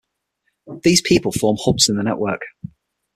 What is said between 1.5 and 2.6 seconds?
hubs in the network.